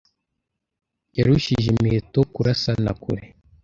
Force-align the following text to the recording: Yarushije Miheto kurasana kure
Yarushije 1.17 1.69
Miheto 1.81 2.19
kurasana 2.33 2.91
kure 3.01 3.23